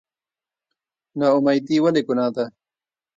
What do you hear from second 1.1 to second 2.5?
نااميدي ولې ګناه ده؟